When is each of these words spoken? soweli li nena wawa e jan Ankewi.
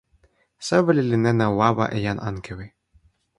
soweli 0.67 1.03
li 1.09 1.17
nena 1.25 1.45
wawa 1.59 1.85
e 1.95 1.97
jan 2.05 2.19
Ankewi. 2.27 2.67